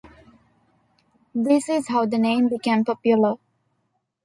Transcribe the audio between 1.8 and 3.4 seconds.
how the name became popular.